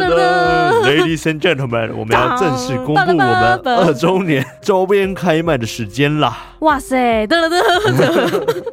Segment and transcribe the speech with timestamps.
[0.00, 6.36] ，Ladies and gentlemen，我们要正式公布我们二周年周边开卖的时间啦！
[6.60, 7.60] 哇塞，噔噔噔
[7.96, 8.64] 噔。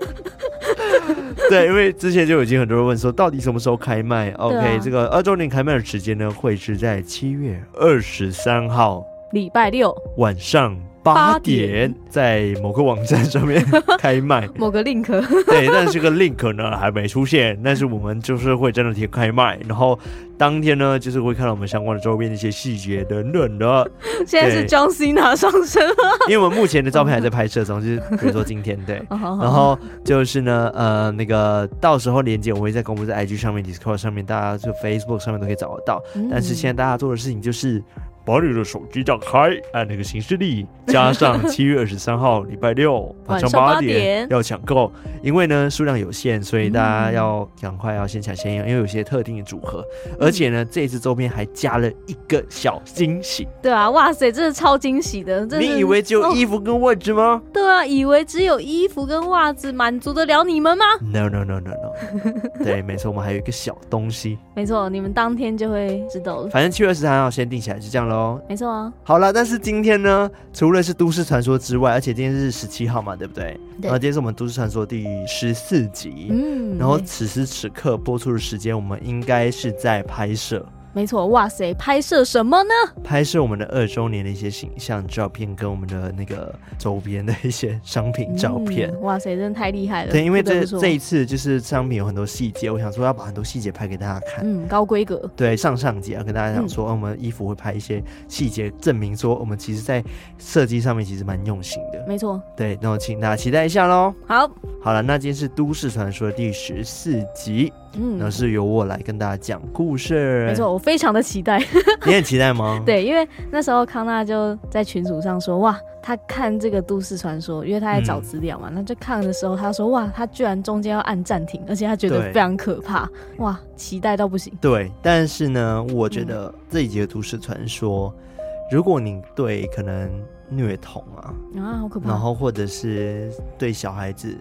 [1.49, 9.04] 对，因为之前就已经很多人问说，到底什么时候开卖？OK，这个二周年开卖的时间呢，会是在七月二十三号。
[9.31, 10.76] 礼拜六晚上
[11.16, 13.63] 八点，在某个网站上面
[13.99, 15.05] 开卖，某个 link，
[15.45, 19.98] 对，但是这个 link 呢还没出现，但是我们就是会真的贴开卖，然后
[20.38, 23.91] 当天呢就是会看到我们相关的周边的一些细节等等的。
[24.26, 25.95] 现在是 John Cena 上身了，
[26.27, 36.01] 因为我们目前的照片还在拍摄中，就是比如说今天对， 然后就是呢，呃，那个到时候链接我会在公布在 IG 上面、Discord 上面，大家就 Facebook 上面都可以找得到。
[36.32, 37.84] 但是现在大家做的事情就是。
[38.30, 44.91] 把你的手机打开，按那个行事历，加上七月二十三号礼拜六 晚上八点要抢购，
[45.22, 49.84] 因为呢数量有限，所以大家要赶快要先抢先用，因为有些特定的组合，
[50.20, 53.48] 而且呢这次周边还加了一个小惊喜。
[53.62, 55.46] 对啊，哇塞，真的超惊喜的！
[55.60, 57.24] 你以为只有衣服跟袜子吗？
[57.24, 57.41] 哦？
[57.54, 64.38] 对啊，以为只有衣服跟袜子满足得了你们吗？No no no no no， 对，没错，我们还有一个小东西。
[64.56, 66.50] 没错，你们当天就会知道了。
[66.50, 68.19] 反正七月二十三号先定起来，就这样喽。
[68.47, 73.59] 没错啊，好了，但是今天呢，除了是都市传说之外，而且今天是十七号嘛，对不对？
[73.81, 73.84] 对。
[73.84, 80.66] 然后今天是我们都市传说第十四集，嗯，然后此时此刻播出的时间，我们应该是在拍摄。
[80.91, 82.73] 没错，哇塞，拍摄什么呢？
[83.03, 88.90] 拍摄我们的二周年的一些形象照片，跟我们的那个周边的一些商品照片。
[88.91, 90.12] 嗯、哇塞，真的太厉害了！
[90.12, 94.44] 对，因为这这一次就是商品有很多细节，我想说要把很多细节拍给大家看。
[94.44, 95.29] 嗯，高规格。
[95.35, 100.03] 对，上上集要跟大家讲说、嗯，我们衣服会拍一些细节，证明说我们其实在
[100.38, 102.03] 设计上面其实蛮用心的。
[102.07, 102.41] 没错。
[102.57, 104.13] 对，那我请大家期待一下喽。
[104.25, 104.50] 好，
[104.81, 107.71] 好了，那今天是都市传说的第十四集。
[107.94, 110.45] 嗯，那是由我来跟大家讲故事。
[110.45, 111.59] 没错，我非常的期待。
[112.05, 112.81] 你很期待吗？
[112.85, 124.53] 对，因为那时候康纳就在群组上说，哇，他看这个都市传说，因为他在找资料嘛，那、嗯、就看的时候，他说，哇，他居然中间要按暂停，而且他觉得非常可怕，哇，期待到不行。
[124.61, 130.09] 对，但是呢，我觉得这一集的都市传说、嗯，如果你对可能
[130.47, 134.38] 虐童啊，啊，好可怕，然后或者是对小孩子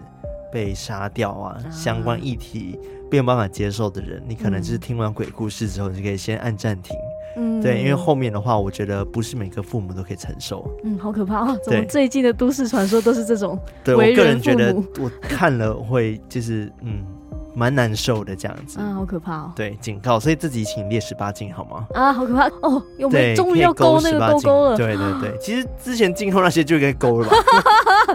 [0.51, 2.79] 被杀掉啊，啊相关议题。
[3.11, 6.95] 没有办法接受的人，你可能就是听完鬼故事之后，你就可以先按暂停。
[7.37, 10.69] 嗯，对，因为后面的话，我觉得不是每个父母都可以承受。
[10.83, 11.59] 嗯，好可怕哦！
[11.63, 13.57] 怎么最近的都市传说都是这种？
[13.83, 17.03] 对，我个人觉得， 我看了会就是嗯，
[17.59, 18.79] 蛮难受的这样子。
[18.79, 19.51] 啊，好可怕哦！
[19.53, 21.85] 对，警告，所以自己请列十八禁好吗？
[21.93, 22.81] 啊，好可怕哦！
[22.97, 24.77] 有没有终于要勾那个勾勾了？
[24.77, 27.35] 对对对， 其实之前禁后那些就应该勾了吧？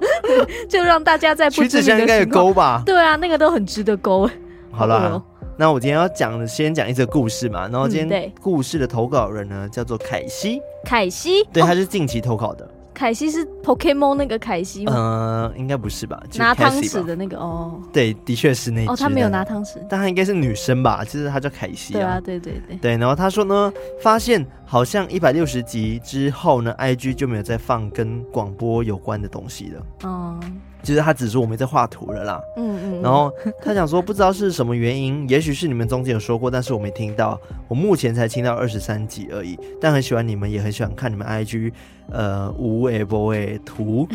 [0.67, 2.83] 就让大家在不知名的时候应该也勾吧？
[2.87, 4.29] 对啊，那个都很值得勾。
[4.73, 5.23] 好了，
[5.57, 7.69] 那我今天要讲的，先讲一则故事嘛。
[7.69, 10.61] 然后今天故事的投稿人呢，叫做凯西。
[10.85, 12.69] 凯西，对，他是近期投稿的。
[12.95, 14.93] 凯西是 Pokemon 那个凯西吗？
[14.95, 16.23] 嗯、呃，应该不是吧？
[16.37, 17.81] 拿汤匙的那个哦。
[17.93, 18.87] 对，的确是那。
[18.87, 21.05] 哦，他没有拿汤匙，但他应该是女生吧？
[21.05, 21.97] 其实他叫凯西啊。
[21.99, 22.77] 对啊，对对对。
[22.77, 30.09] 对，然后他说呢，发现好像一百六十集之后呢，IG 就没有再放跟广播有关的东西了。
[30.09, 30.39] 哦。
[30.85, 41.73] 其实他只说我没在画图了啦，嗯嗯，然后他想说不知道是什么原因，也许是你们中间有说过，但是我没听到，我目前才听到二十三集而已，但很喜欢你们，也很喜欢看你们 IG。
[42.11, 44.07] 呃，无尾波尾图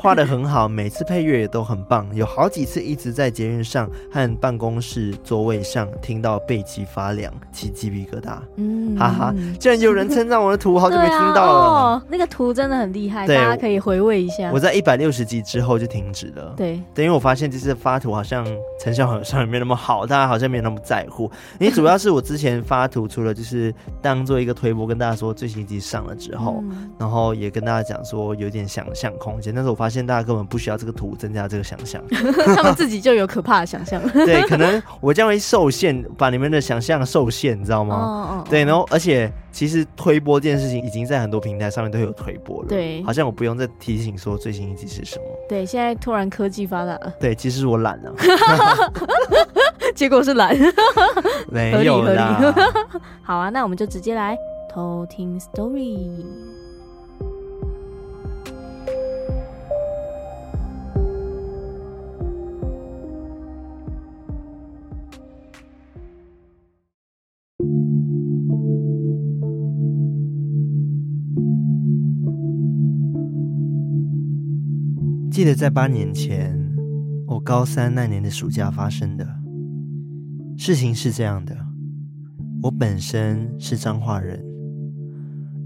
[0.00, 8.38] 画的很好，每次配乐也都很棒，有好几次一直在捷运上和办公室座位上听到背脊发凉，起鸡皮疙瘩。
[8.56, 11.66] 嗯，哈哈，竟然有人称赞我的图，好久没听到了。
[11.66, 14.50] 啊哦、那个图真的很厉害，大家可以回味一下。
[14.52, 16.54] 我在一百六十集之后就停止了。
[16.56, 18.46] 对，等于我发现这次发图好像
[18.80, 21.30] 成效好像也没那么好，大家好像没有那么在乎。
[21.58, 32.02] 因为主要是我之前发图，除了就是当做一个推播，跟大家说最新一集上了之后， 嗯然后也跟大家讲说有点想象空间，但是我发现大家根本不需要这个图增加这个想象，
[32.56, 34.00] 他们自己就有可怕的想象。
[34.12, 37.96] 对，可能我将会受限，把你们的想象受限，你知道吗？
[37.96, 38.08] 哦
[38.38, 38.44] 哦。
[38.48, 45.24] 对，然后而且其实推播这件事情已经在很多平台上面都有推播了，对，好像我不用再提醒说最新一集是什么。
[45.48, 47.12] 对，现在突然科技发达了。
[47.20, 48.12] 对，其实我懒了，
[49.94, 50.56] 结果是懒，
[51.50, 52.54] 没有啦。
[53.22, 54.36] 好啊，那我们就直接来
[54.72, 56.55] 偷听 story。
[75.36, 76.58] 记得在八年前，
[77.26, 79.28] 我高三那年的暑假发生的
[80.56, 81.54] 事情是这样的：
[82.62, 84.42] 我本身是彰化人，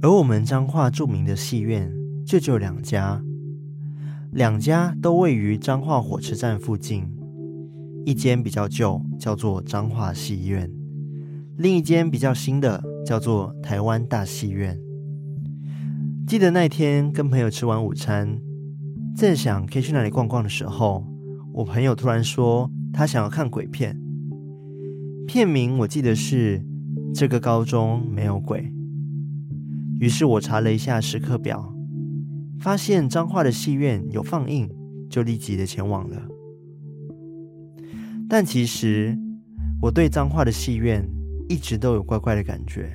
[0.02, 1.88] 而我们彰化著名的戏院
[2.26, 3.22] 就只有两家，
[4.32, 7.08] 两家都位于彰化火车站附近，
[8.05, 10.69] 一间比较旧，叫做彰化戏院；
[11.56, 14.76] 另一间比较新的，叫做台湾大戏院。
[16.26, 18.50] 记得那天跟朋友吃完午餐。
[19.17, 21.05] 正想可以去哪里逛逛的时候，
[21.53, 24.01] 我朋友突然说他想要看鬼片。
[25.27, 26.59] 片名我记得是
[27.15, 28.62] 《这个高中没有鬼》。
[30.01, 31.75] 于是我查了一下时刻表，
[32.61, 34.71] 发现彰化的戏院有放映，
[35.11, 36.23] 就立即的前往了。
[38.27, 39.19] 但其实
[39.83, 41.06] 我对彰化的戏院
[41.49, 42.91] 一直都有怪怪的感觉，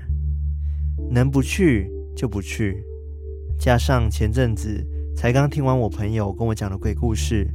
[1.12, 2.84] 能不去就不去。
[3.60, 4.84] 加上前阵子。
[5.16, 7.50] 才刚听完我朋友跟我讲的鬼故事，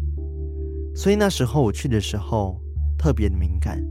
[0.94, 2.58] 所以那时候我去的时候
[2.98, 3.84] 特别的敏感。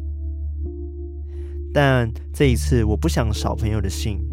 [1.72, 4.28] 但这一次我不想扫朋友的兴，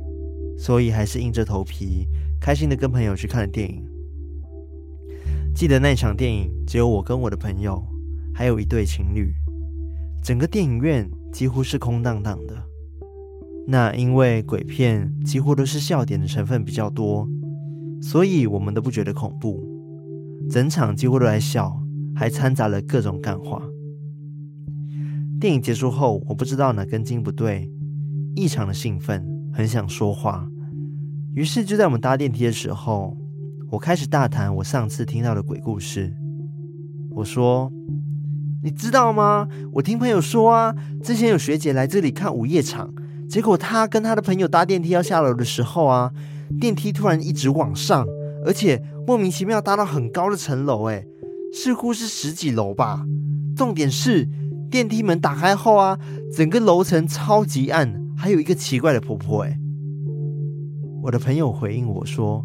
[0.59, 2.09] 所以还是硬着头皮，
[2.41, 3.85] 开心的跟朋友去看了电影。
[5.55, 7.85] 记得那场电影只有我跟我的朋友，
[8.35, 9.35] 还有一对情侣，
[10.25, 12.57] 整个电影院几乎是空荡荡的。
[13.69, 17.29] 那因为鬼片几乎都是笑点的成分比较多。
[18.01, 19.65] 所以我们都不觉得恐怖，
[20.51, 21.77] 整场几乎都在笑，
[22.15, 23.61] 还掺杂了各种干话。
[25.41, 27.71] 电影结束后，我不知道哪根筋不对，
[28.35, 30.47] 异常的兴奋，很想说话。
[31.35, 33.17] 于是就在我们搭电梯的时候，
[33.71, 36.15] 我开始大谈我上次听到的鬼故事。
[37.11, 37.71] 我说
[38.63, 39.49] ：“你知道吗？
[39.73, 42.95] 我听朋友说啊，之前有学姐来这里看午夜场，
[43.29, 46.13] 结果她跟她的朋友搭电梯要下楼的时候啊。”
[46.61, 48.07] 电梯突然一直往上，
[48.45, 51.05] 而且莫名其妙搭到很高的层楼，哎，
[51.53, 53.05] 似乎是十几楼吧。
[53.57, 54.29] 重点是
[54.71, 55.99] 电梯门打开后啊，
[56.33, 59.59] 整个楼层超级暗，还有一个奇怪的婆婆，哎。
[61.03, 62.45] 我的朋友回应我说：“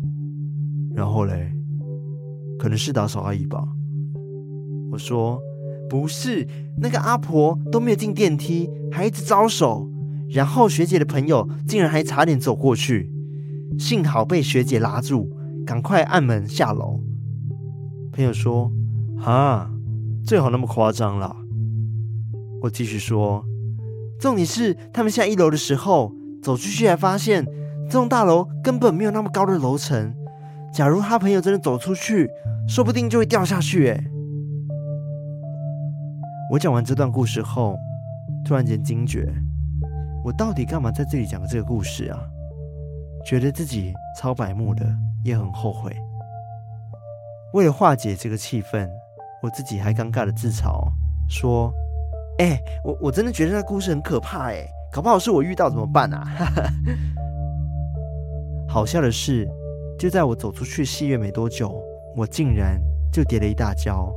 [0.94, 1.52] 然后嘞，
[2.60, 3.68] 可能是打扫阿姨吧。”
[4.92, 5.42] 我说
[5.90, 9.90] ：“不是，那个阿婆都没有进电梯，还一直招手，
[10.30, 13.12] 然后学姐的朋友竟然还差点走过去。”
[13.80, 15.30] 幸好被学姐拉住，
[15.66, 17.00] 赶快按门下楼。
[18.12, 18.72] 朋友说
[19.24, 19.72] ：“啊，
[20.26, 21.36] 最好那么夸张啦。”
[22.62, 23.44] 我继续说
[24.20, 26.14] ：“重点是他们下一楼的时候，
[26.44, 27.46] 走出去才发现
[27.90, 30.14] 这栋大楼根本没有那么高的楼层。
[30.74, 32.30] 假如他朋友真的走出去，
[32.68, 34.04] 说不定就会掉下去。”哎，
[36.52, 37.76] 我讲完这段故事后，
[38.46, 39.34] 突然间惊觉：
[40.24, 42.20] 我到底干嘛在这里讲这个故事啊？
[43.24, 44.86] 觉得自己超白目的，
[45.24, 45.96] 也很后悔。
[47.54, 48.90] 为了化解这个气氛，
[49.42, 50.88] 我自己还尴尬的自嘲
[51.30, 51.74] 说
[52.40, 56.26] ：“哎、我我真的觉得那故事很可怕，哎，搞不好是我遇到怎么办啊？”
[58.68, 59.50] 好笑的是，
[60.00, 61.84] 就在我走出去戏院没多久，
[62.16, 62.82] 我竟然
[63.12, 64.14] 就跌了一大跤。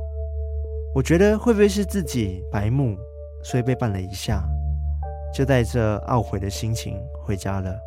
[0.93, 2.95] 我觉得会不会是自己白目，
[3.43, 4.47] 所以被绊了一下，
[5.33, 7.77] 就带着懊悔的心情回家了。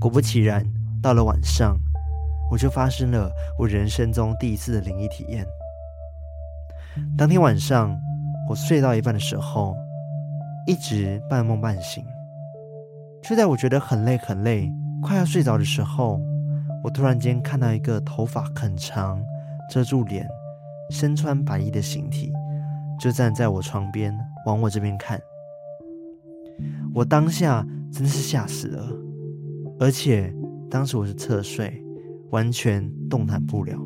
[0.00, 0.64] 果不其然，
[1.02, 1.76] 到了晚上，
[2.52, 5.44] 我就发生了我人生中第一次的灵异体验。
[7.16, 7.98] 当天晚上，
[8.48, 9.74] 我睡到一半的时候，
[10.68, 12.04] 一直半梦半醒。
[13.22, 14.70] 就在我觉得很累很累，
[15.02, 16.20] 快要睡着的时候，
[16.84, 19.20] 我突然间看到一个头发很长、
[19.68, 20.28] 遮住脸、
[20.90, 22.32] 身穿白衣的形体，
[23.00, 25.20] 就站在我床边，往我这边看。
[26.94, 28.88] 我当下真是吓死了。
[29.80, 30.34] 而且
[30.68, 31.82] 当时我是侧睡，
[32.30, 33.78] 完全动弹不了。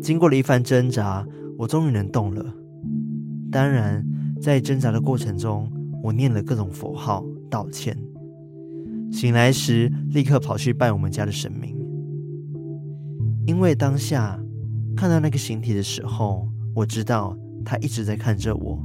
[0.00, 1.26] 经过了一番挣扎，
[1.58, 2.54] 我终于能动了。
[3.50, 4.06] 当然，
[4.40, 5.70] 在挣扎的过程中，
[6.02, 7.96] 我念了各种佛号道歉。
[9.10, 11.76] 醒来时，立刻跑去拜我们家的神明。
[13.46, 14.40] 因为当下
[14.96, 18.78] 看到那个形体的时候，我知道他一直在看着我，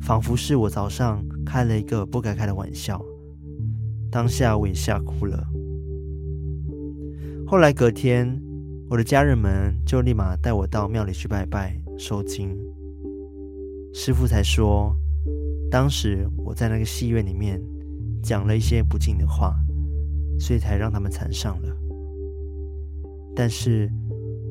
[0.00, 3.02] 仿佛是我早上开了一个不该开的玩笑。
[4.12, 5.42] 当下我也吓哭了。
[7.46, 8.38] 后来隔天，
[8.90, 12.54] 我的家人们就立马带我到庙里去拜拜收惊。
[13.94, 14.94] 师傅才说，
[15.70, 17.58] 当时我在那个戏院里面
[18.22, 19.54] 讲了一些不敬的话，
[20.38, 21.74] 所以才让他们缠上了。
[23.34, 23.90] 但是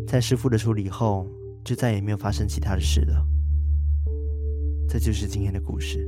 [0.07, 1.27] 在师傅的处理后，
[1.63, 3.27] 就再也没有发生其他的事了。
[4.89, 6.07] 这就是今天的故事。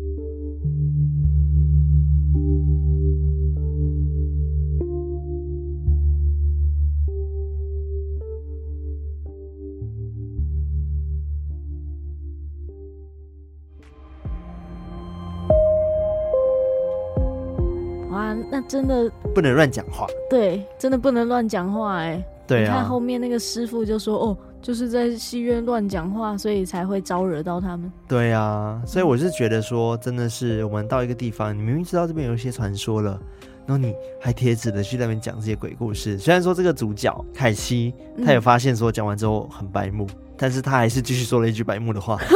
[18.54, 20.06] 那真的不能乱讲话。
[20.30, 22.24] 对，真的不能乱讲话哎。
[22.46, 22.68] 对啊。
[22.68, 33.20] 你看后面那个师傅就说：“哦，就是在戏院乱讲话，所以才会招惹到他们。”对啊，所以我是觉得说，真的是我们到一个地方，你明明知道这边有一些传说了，
[33.66, 36.20] 然后你还贴纸的去那边讲这些鬼故事。
[36.20, 37.92] 虽然说这个主角凯西，
[38.24, 42.20] 他也发现说讲完之后很白目，嗯、但是他还是继续说了一句白目的话。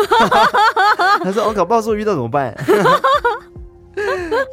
[1.24, 2.56] 他说：“我、哦、搞不好说遇到怎么办？”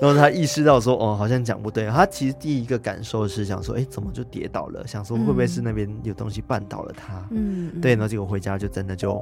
[0.01, 4.87] 然后他意识到说：“哦，好像讲不对。”他其实第一个感受是想说：“哎，怎么就跌倒了？
[4.87, 7.93] 想说会不会是那边有东西绊倒了他？”嗯，对。
[7.93, 9.21] 然后结果回家就真的就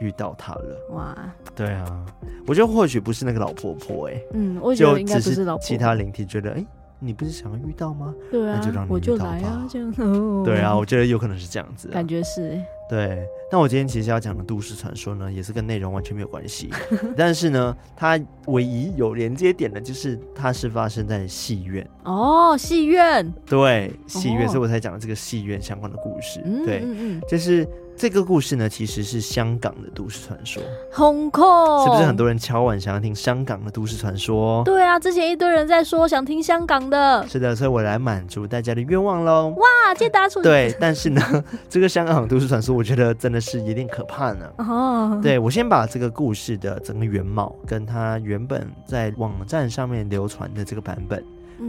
[0.00, 0.76] 遇到他了。
[0.90, 1.16] 哇，
[1.54, 2.06] 对啊，
[2.46, 6.64] 我觉得或许不是那个老婆婆，哎，嗯，我觉得应该不是老婆婆，其他灵体觉得，哎。
[7.02, 8.14] 你不是想要遇到吗？
[8.30, 8.94] 对啊，那就让你遇到吧。
[8.94, 10.44] 我就来啊，这样。
[10.44, 12.60] 对啊，我觉得有可能是这样子，感觉是。
[12.88, 16.70] 对，那我今天其实要讲的都市传说呢，也是跟内容完全没有关系，
[17.16, 21.88] 但是呢，它唯一有连接点的，就是它是发生在戏院。
[22.04, 23.32] 哦，戏院。
[23.46, 26.40] 对，戏院，哦、所以我才讲了这个戏院相关的故事。
[26.44, 27.66] 嗯、对，嗯嗯，就是。
[27.96, 30.60] 这个故事呢，其实是香港的都市传说。
[30.92, 34.64] Hong Kong 是不是很多人敲碗想要听香港的都市传说？
[34.64, 37.24] 对啊，之前一堆人在说想听香港的。
[37.28, 39.50] 是的，所以我来满足大家的愿望喽。
[39.56, 41.22] 哇，接答出对，但是呢，
[41.70, 44.50] 这个香港都市传说，我觉得真的是有点可怕呢。
[44.58, 51.22] 哦，对，我先把这个故事的整个原貌，跟它原本在网站上面流传的这个版本。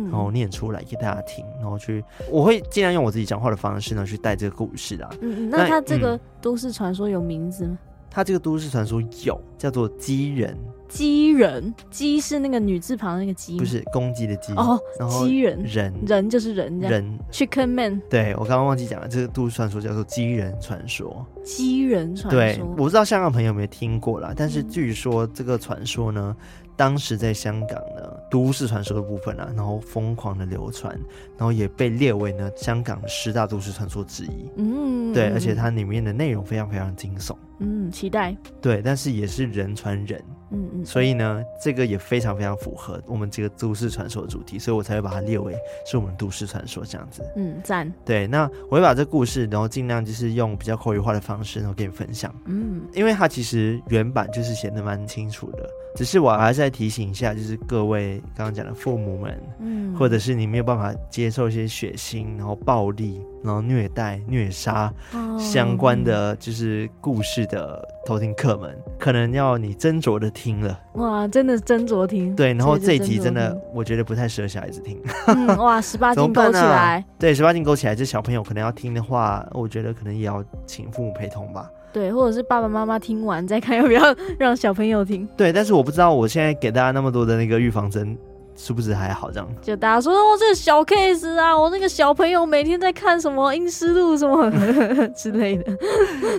[0.10, 5.10] 然后念出来给大家听，然后去，我会尽量用我自己讲话的方式呢去带这个故事啊。
[5.22, 7.78] 嗯，那它这个都市传说有名字吗？
[8.10, 10.56] 它这个都市传说有，叫做鸡人。
[10.88, 14.80] 鸡人，鸡是那个女字旁那个鸡，不是公鸡的鸡哦。
[15.10, 17.20] 鸡人，人，人就是人，人。
[17.32, 18.00] Chicken Man。
[18.12, 21.26] 对，我刚刚忘记讲了，这个都市传说叫做鸡人传说。
[21.44, 26.36] 鸡人传说，对，我不知道香港朋友有没有听过啦，但是据说这个传说呢。
[26.76, 30.94] 当时在香港呢，都市传说的部分啊，然后疯狂的流传，
[31.38, 34.50] 然后也被列为呢香港十大都市传说之一。
[34.58, 37.36] 嗯，对，而且它里面的内容非常非常惊悚。
[37.60, 38.36] 嗯，期待。
[38.62, 40.24] 对，但是也是人传人。
[40.54, 40.86] 嗯嗯。
[40.86, 45.54] 所以呢，这个也非常非常符合我们这个都市传说的主题，所以我才会把它列为
[45.86, 47.22] 是我们都市传说这样子。
[47.36, 47.92] 嗯，赞。
[48.06, 52.34] 对，那我会把这故事，然后尽量就是用比较口语化的方式，然后给你分享。
[52.46, 55.70] 嗯，因为它其实原版就是写的蛮清楚的。
[55.96, 64.92] 只是我还是在提醒一下，就是各位刚刚讲的父母们，嗯，或者是你没有办法接受一些血腥、然后暴力、然后虐待、虐杀
[65.38, 70.78] 相关的就是故事的偷听客们，可能要你斟酌的听了。
[70.94, 72.36] 哇，真的斟酌听。
[72.36, 75.02] 对，然后这一集真的我觉得不太适合小孩子听。
[75.28, 76.98] 嗯，哇，十八 禁勾起来。
[76.98, 81.70] 啊、对，十八禁勾起来，这小朋友可能要听的话，我觉得可能也要请父母陪同吧。
[81.94, 84.04] 对，或者是爸爸妈妈听完再看要不要
[84.40, 85.28] 让小朋友听。
[85.38, 88.18] 对，但是我不知道我现在给大家那么多的那个预防针，
[88.56, 89.48] 是不是还好这样？
[89.62, 94.50] 就大家说哦，这个小 case 啊，我那个小朋友每天在看什么《阴尸路》什么
[95.16, 95.78] 之类的。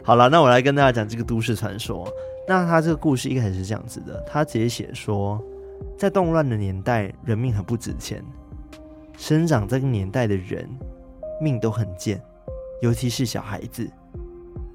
[0.04, 2.06] 好了，那我来跟大家讲这个都市传说。
[2.46, 5.42] 那他这个故事一开始是这样子的，他直接写说，
[5.96, 8.22] 在动乱的年代，人命很不值钱，
[9.16, 10.68] 生长这个年代的人
[11.40, 12.22] 命都很贱，
[12.82, 13.88] 尤其是小孩子。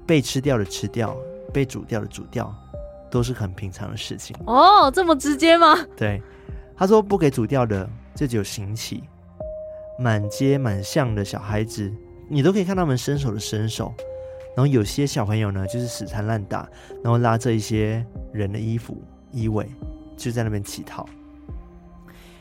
[0.06, 1.16] 被吃掉的吃掉，
[1.52, 2.52] 被煮掉的煮掉，
[3.08, 4.34] 都是很平常的事情。
[4.44, 5.78] 哦，这么直接吗？
[5.96, 6.20] 对，
[6.80, 9.04] 他说不给煮掉的，这就有刑期。
[9.98, 11.92] 满街满巷的小孩子，
[12.26, 13.92] 你都可以看他们伸手的伸手，
[14.56, 16.66] 然后有些小朋友呢，就是死缠烂打，
[17.04, 18.96] 然后拉着一些人的衣服
[19.30, 19.66] 衣尾，
[20.16, 21.06] 就在那边乞讨。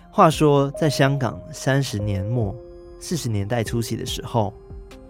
[0.09, 2.55] 话说，在香港三十年末
[2.97, 4.53] 四十年代初期的时候，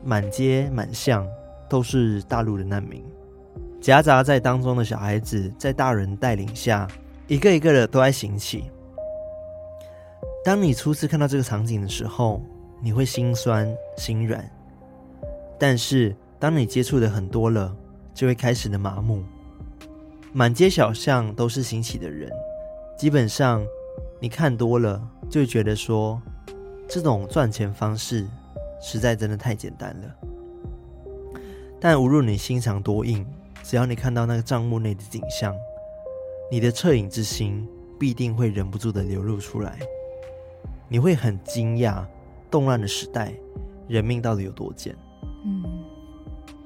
[0.04, 1.24] 满街满巷。
[1.70, 3.06] 都是大陆的难民，
[3.80, 6.88] 夹杂在当中的小孩子，在大人带领下，
[7.28, 8.64] 一个一个的都在行乞。
[10.44, 12.42] 当你初次看到这个场景的时候，
[12.82, 13.68] 你会心酸
[13.98, 14.42] 心软；
[15.60, 17.76] 但是当你接触的很多了，
[18.14, 19.22] 就会开始的麻木。
[20.32, 22.32] 满街小巷都是行乞的人，
[22.98, 23.66] 基本上
[24.20, 26.22] 你看多了，就觉得说，
[26.88, 28.26] 这种赚钱方式
[28.82, 30.16] 实在真的太简单了。
[31.82, 33.26] 但无论你心肠多硬，
[33.62, 35.54] 只要你看到那个账目内的景象，
[36.50, 37.68] 你的恻隐之心
[38.00, 39.78] 必定会忍不住的流露出来。
[40.90, 42.04] 你会很惊讶，
[42.50, 43.32] 动乱的时代，
[43.88, 44.96] 人命到底有多贱？
[45.46, 45.64] 嗯，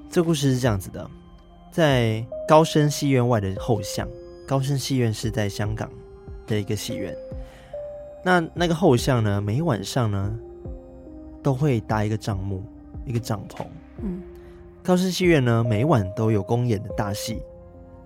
[0.10, 1.08] 这故事是这样子的：
[1.70, 4.08] 在高升戏院外的后巷，
[4.48, 5.92] 高升戏院是在香港
[6.48, 7.14] 的一个戏院。
[8.24, 10.34] 那那个后巷呢，每晚上呢，
[11.44, 12.64] 都会搭一个帐幕，
[13.06, 13.66] 一个帐篷。
[14.02, 14.22] 嗯。
[14.82, 17.42] 高升戏院呢，每晚都有公演的大戏，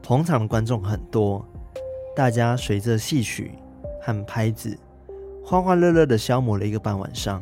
[0.01, 1.45] 捧场的观众很多，
[2.15, 3.53] 大家随着戏曲
[4.01, 4.77] 和拍子
[5.49, 7.41] 欢欢乐乐的消磨了一个半晚上。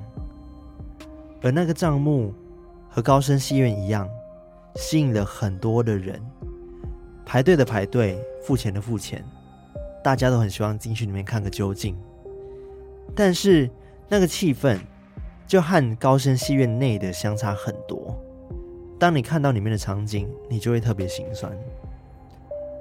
[1.42, 2.32] 而那个账目
[2.88, 4.08] 和高升戏院一样，
[4.76, 6.22] 吸引了很多的人，
[7.26, 9.26] 排队的排队，付钱的付钱，
[10.04, 11.98] 大家都很希望进去里面看个究竟。
[13.16, 13.68] 但是
[14.08, 14.78] 那个气氛
[15.48, 18.16] 就和高升戏院内的相差很多。
[19.00, 21.52] 当你看到里面的场景，你就会特别心酸。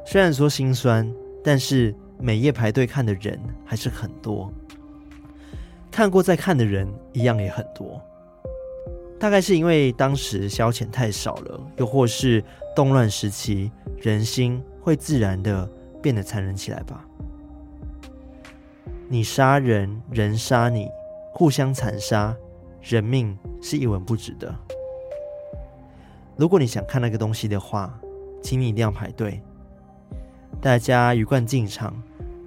[0.05, 1.11] 虽然说心酸，
[1.43, 4.53] 但是每夜排队看的人还是很多，
[5.95, 8.03] 看过再看的人一样也很多。
[9.17, 12.43] 大概是因为当时消遣太少了，又或是
[12.75, 15.71] 动乱时期，人心会自然的
[16.03, 17.07] 变得残忍起来吧。
[19.09, 20.89] 你杀人，人杀你，
[21.33, 22.37] 互相残杀，
[22.83, 24.53] 人命是一文不值的。
[26.35, 27.97] 如果你想看那个东西的话，
[28.43, 29.41] 请你一定要排队。
[30.61, 31.95] 大家鱼贯进场，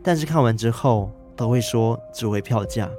[0.03, 2.89] 但是看完之后都会说值回票价。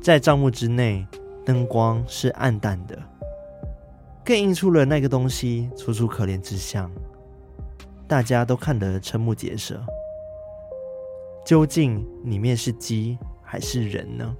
[0.00, 1.06] 在帐幕之内。
[1.46, 2.98] 灯光是暗淡的，
[4.24, 6.90] 更映出了那个东西楚楚可怜之相。
[8.08, 9.78] 大家都看得瞠目结舌，
[11.44, 14.34] 究竟里面是鸡还是人呢？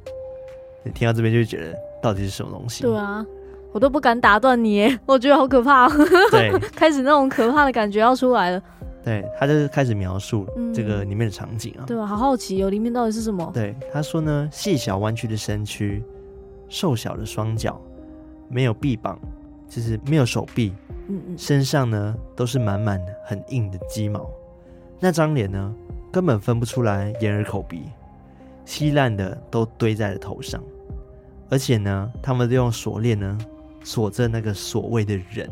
[0.82, 2.84] 你听到这边就觉得到底是什么东西？
[2.84, 3.22] 对啊，
[3.72, 5.86] 我都不敢打断你，我觉得好可怕。
[6.30, 8.62] 对， 开始那种可怕的感觉要出来了。
[9.04, 11.84] 对，他就是开始描述这个里面的场景啊。
[11.86, 13.50] 对啊，好好奇哦，里面到底是什么？
[13.52, 16.02] 对，他说呢，细小弯曲的身躯。
[16.66, 17.80] 瘦小的双脚，
[18.48, 19.20] 没有臂膀，
[19.68, 20.72] 就是没有手臂。
[21.08, 24.28] 嗯嗯，身上呢都是满满的很硬的鸡毛。
[24.98, 25.72] 那张脸呢，
[26.10, 27.82] 根本分不出来眼耳口鼻，
[28.64, 30.60] 稀烂的都堆在了头上。
[31.50, 33.38] 而且呢，他们都用锁链呢
[33.84, 35.48] 锁着那个所谓的人。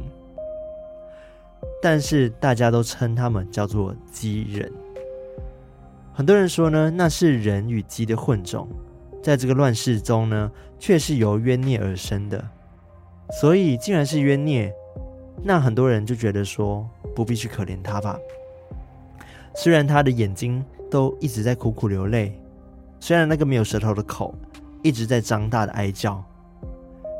[1.80, 4.70] 但是大家都称他们叫做鸡人。
[6.12, 8.68] 很多人说呢，那是人与鸡的混种。
[9.22, 12.44] 在这个乱世中呢，却是由冤孽而生的。
[13.40, 14.72] 所以，既然是冤孽，
[15.42, 18.18] 那很多人就觉得说，不必去可怜他吧。
[19.54, 22.36] 虽然他的眼睛都一直在苦苦流泪，
[22.98, 24.34] 虽然那个没有舌头的口
[24.82, 26.22] 一直在张大的哀叫，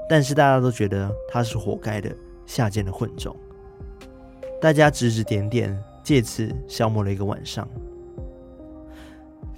[0.09, 2.15] 但是大家都觉得他是活该的
[2.47, 3.35] 下贱的混种。
[4.63, 7.69] 大家指指点点，借此消磨了一个晚上。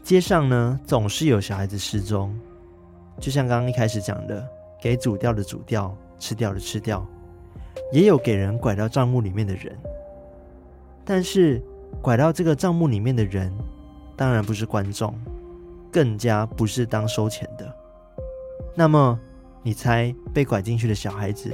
[0.02, 2.34] 街上呢，总是有小孩子失踪，
[3.20, 4.42] 就像刚刚一开始讲的，
[4.80, 7.06] 给煮掉的煮掉，吃掉的吃掉，
[7.92, 9.76] 也有给人拐到账目里面的人。
[11.04, 11.62] 但是，
[12.00, 13.52] 拐到这个账目里面的人，
[14.16, 15.14] 当然不是观众，
[15.92, 17.70] 更加不是当收钱的。
[18.74, 19.20] 那么，
[19.62, 21.50] 你猜被拐进去的小孩子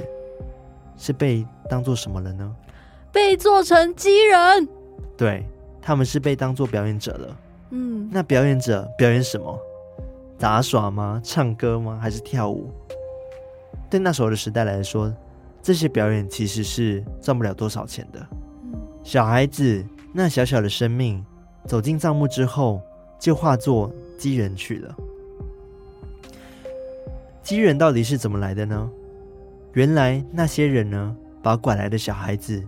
[0.95, 2.55] 是被当做什么了呢？
[3.11, 4.67] 被做成鸡人。
[5.17, 5.45] 对，
[5.81, 7.37] 他们是被当做表演者了。
[7.71, 9.59] 嗯，那表演者表演什么？
[10.37, 11.21] 杂耍吗？
[11.23, 11.99] 唱歌吗？
[12.01, 12.71] 还是跳舞？
[13.89, 15.13] 对那时候的时代来说，
[15.61, 18.19] 这些表演其实是赚不了多少钱的。
[18.63, 21.23] 嗯，小孩子那小小的生命
[21.67, 22.81] 走进账目之后，
[23.19, 24.95] 就化作鸡人去了。
[27.43, 28.89] 鸡人到底是怎么来的呢？
[29.73, 32.63] 原来那些人呢，把拐来的小孩子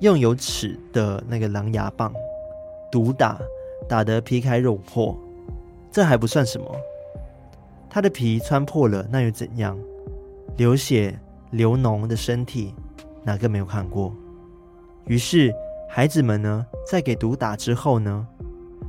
[0.00, 2.12] 用有齿的那个狼牙棒
[2.90, 3.38] 毒打。
[3.88, 5.16] 打得皮开肉破，
[5.92, 6.66] 这还不算什么。
[7.88, 9.78] 他的皮穿破了，那又怎样？
[10.56, 11.16] 流血
[11.50, 12.74] 流脓的身体，
[13.22, 14.12] 哪个没有看过？
[15.04, 15.54] 于是
[15.88, 18.26] 孩子们呢，在给毒打之后呢，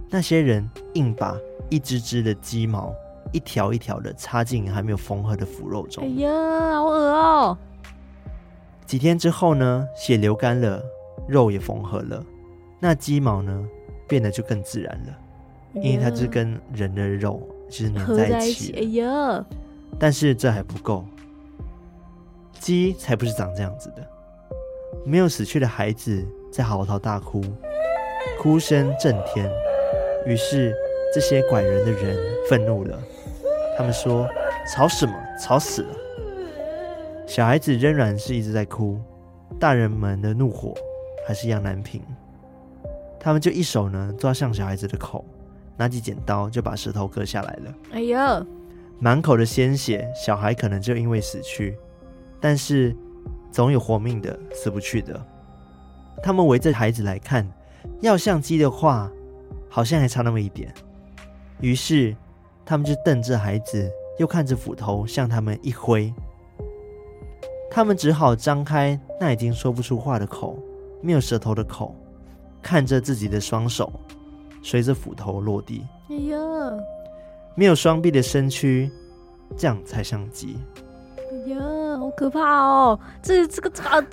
[0.10, 1.38] 那些人硬把
[1.70, 2.92] 一只只的鸡毛
[3.32, 6.04] 一条一条的插进还没有缝合的腐肉中。
[6.04, 6.32] 哎呀，
[6.74, 7.58] 好恶哦！
[8.88, 10.82] 几天之后呢，血流干了，
[11.28, 12.24] 肉也缝合了，
[12.80, 13.68] 那鸡毛呢？
[14.08, 15.18] 变得就更自然了，
[15.74, 18.72] 因为它是跟人的肉其实粘在一起。
[18.72, 19.46] 哎呀！
[20.00, 21.04] 但是这还不够，
[22.58, 24.08] 鸡才不是长这样子的。
[25.06, 27.44] 没有死去的孩子在嚎啕大哭，
[28.40, 29.52] 哭声震天。
[30.26, 30.74] 于是
[31.14, 32.18] 这些拐人的人
[32.50, 32.98] 愤怒了，
[33.78, 34.26] 他们说
[34.74, 35.14] ：“吵什么？
[35.38, 35.96] 吵死了！”
[37.28, 38.98] 小孩子仍然是一直在哭，
[39.60, 40.74] 大人们的怒火
[41.28, 42.02] 还是一样难平。
[43.20, 45.26] 他们就一手呢抓向小孩子的口，
[45.76, 47.74] 拿起剪刀就把舌头割下来了。
[47.92, 48.46] 哎呦，
[49.00, 51.78] 满口的鲜血，小孩可能就因为死去，
[52.40, 52.96] 但是
[53.52, 55.22] 总有活命的，死不去的。
[56.24, 57.46] 他们围着孩子来看，
[58.00, 59.12] 要相机的话，
[59.70, 60.74] 好像还差那么一点。
[61.60, 62.16] 于是
[62.66, 66.14] 他们就瞪着孩子，又看着斧头向他们一挥，
[67.70, 70.58] 他们只好张开那已经说不出话的口，
[71.02, 71.96] 没有舌头的口。
[72.60, 73.90] 看着自己的双手
[74.62, 76.38] 随着斧头落地，哎呀！
[77.56, 78.92] 没有双臂的身躯，
[79.56, 80.58] 这样才像鸡。
[81.16, 81.60] 哎呀，
[81.98, 83.00] 好可怕哦！
[83.22, 84.06] 这这个这个，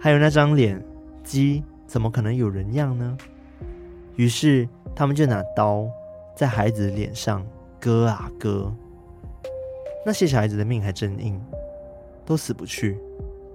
[0.00, 0.82] 还有那张脸，
[1.22, 3.16] 鸡怎么可能有人样呢？
[4.16, 5.86] 于是他们就拿刀
[6.34, 7.46] 在孩子的脸上
[7.78, 8.72] 割啊割。
[10.04, 11.40] 那些小孩子的命还真硬，
[12.26, 12.98] 都死不去，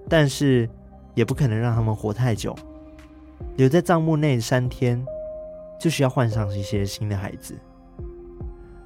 [0.08, 0.66] 但是
[1.14, 2.56] 也不可能让他们活太久。
[3.56, 5.04] 留在帐幕内三天，
[5.78, 7.54] 就需要换上一些新的孩子。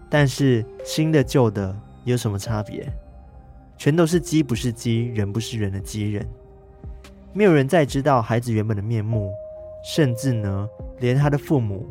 [0.09, 2.87] 但是新的旧的有什么差别？
[3.79, 6.27] 全都是鸡不是鸡，人不是人的鸡人。
[7.33, 9.33] 没有人再知道孩子原本的面目，
[9.83, 10.69] 甚至呢，
[11.01, 11.87] 连他的父母，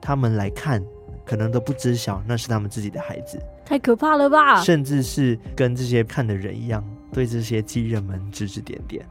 [0.00, 0.84] 他们来看，
[1.24, 3.40] 可能都不知晓那是他们自己的孩子。
[3.64, 4.60] 太可怕了吧！
[4.62, 9.06] 甚至是跟这些看的人一样，对这些鸡人们指指点点，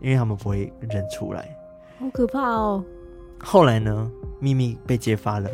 [0.00, 1.48] 因为他们不会认出来。
[1.98, 2.84] 好可怕哦！
[3.38, 5.48] 后来呢，秘密被揭发了。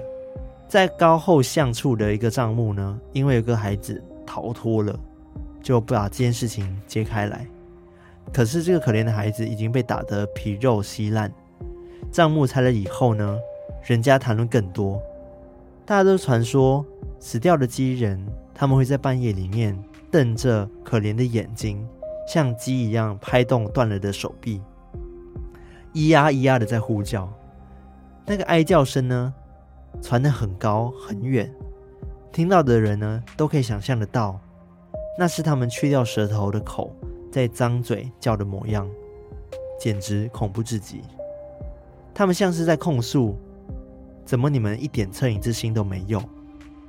[0.69, 4.99] 在高后巷处的一个账目呢，因为有个孩子逃脱了，
[5.63, 7.47] 就不把这件事情揭开来。
[8.33, 11.33] 可是这个可怜的孩子已经被打得皮肉稀烂。
[12.11, 13.39] 账目拆了以后呢，
[13.85, 15.01] 人家谈论更多，
[15.85, 16.85] 大家都传说
[17.19, 18.25] 死掉的鸡人，
[18.55, 19.77] 他们会在半夜里面
[20.11, 21.87] 瞪着可怜的眼睛，
[22.27, 24.61] 像鸡一样拍动断了的手臂，
[25.95, 27.33] 咿呀咿呀的在呼叫。
[28.27, 29.35] 那个哀叫声呢，
[30.01, 31.53] 传得很高很远，
[32.31, 34.39] 听到的人呢都可以想象得到，
[35.19, 36.95] 那是他们去掉舌头的口
[37.33, 38.89] 在张嘴叫的模样，
[39.81, 41.03] 简直恐怖至极。
[42.15, 43.37] 他们像是在控诉：
[44.25, 46.23] 怎么你们一点恻隐之心都没有？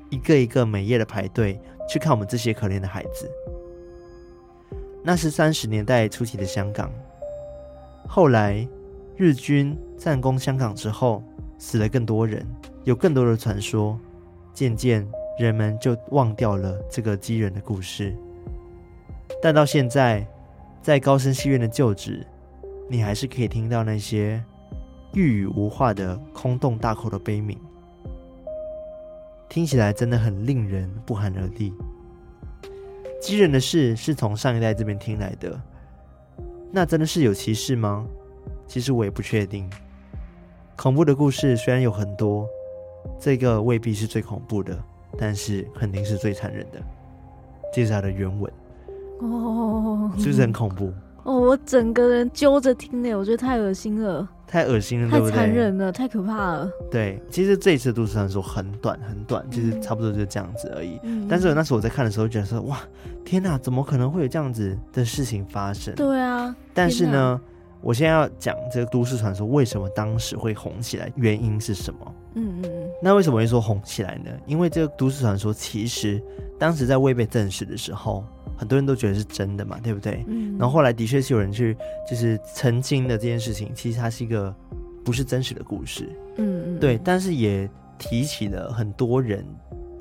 [0.09, 3.31] 一个一个每夜的排队去看我们这些可怜的孩子。
[5.03, 6.91] 那是三十年代初期的香港，
[8.07, 8.67] 后来
[9.21, 11.23] 日军战攻香港之后，
[11.60, 12.43] 死了更多人。
[12.86, 13.99] 有更多的传说，
[14.51, 15.07] 渐渐
[15.38, 18.17] 人们就忘掉了这个鸡人的故事。
[19.39, 20.27] 但到现在，
[20.81, 22.25] 在高升戏院的旧址，
[22.89, 24.43] 你还是可以听到那些
[25.13, 27.55] 欲语无话的空洞大口的悲鸣，
[29.49, 31.71] 听起来真的很令人不寒而栗。
[33.21, 35.62] 鸡人的事是从上一代这边听来的，
[36.71, 38.03] 那真的是有其事吗？
[38.71, 39.69] 其实我也不确定。
[40.77, 42.47] 恐怖的故事虽然有很多。
[43.19, 44.77] 这个未必是最恐怖的，
[45.17, 46.79] 但是肯定是最残忍的。
[47.73, 48.53] 这是他的原文
[49.19, 50.93] 哦，是不是很恐怖？
[51.23, 56.71] 哦，我整个人揪着听呢，我觉得太恶心了，太恶心了，太残忍了，太可怕了。
[56.89, 60.97] 对，其实这一次的都市传说很短很短，其实差不多就这样子而已。
[61.03, 62.79] 嗯，但是那时候我在看的时候，觉得说哇，
[63.25, 65.93] 天哪，怎么可能会有这样子的事情发生？
[65.95, 67.41] 对啊，但是呢。
[67.81, 72.15] 我现在要讲这个都市传说为什么当时会红起来，原因是什么？
[72.35, 72.89] 嗯嗯嗯。
[73.01, 74.31] 那为什么会说红起来呢？
[74.45, 76.21] 因为这个都市传说其实
[76.59, 78.23] 当时在未被证实的时候，
[78.55, 80.23] 很多人都觉得是真的嘛，对不对？
[80.27, 80.57] 嗯。
[80.57, 81.75] 然后后来的确是有人去
[82.09, 84.53] 就是澄清的这件事情，其实它是一个
[85.03, 86.07] 不是真实的故事。
[86.37, 86.79] 嗯嗯。
[86.79, 89.45] 对，但是也提起了很多人。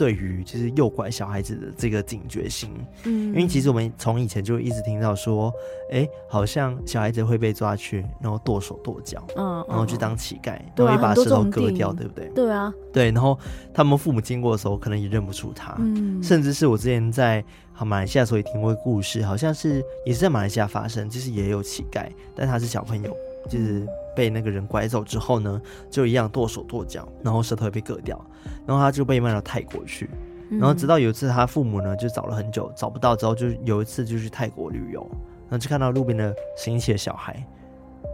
[0.00, 2.70] 对于就是诱拐小孩子的这个警觉性，
[3.04, 5.52] 嗯，因为其实我们从以前就一直听到说，
[5.92, 12.30] 哎，好像小孩子会被抓去，然后剁手剁脚，嗯，然后去当乞丐，然后把舌头割掉，对不对？
[12.34, 13.38] 对啊，对，然后
[13.74, 17.44] 他们父母经过的时候，可能也认不出他，嗯，甚至是我之前在
[17.84, 23.14] 马来西亚所以听过故事，好像是也是在马来西亚发生，就是也有乞丐，但他是小朋友，
[23.50, 23.86] 就是。
[24.20, 28.22] 被那个人拐走之后呢，就一样剁手剁脚，然后舌头也被割掉，
[28.66, 30.10] 然后他就被卖到泰国去，
[30.50, 35.00] 然后直到有一次他父母呢就找了很久找不到之后，就有一次就去泰国旅游，
[35.48, 37.42] 然后就看到路边的行乞的小孩，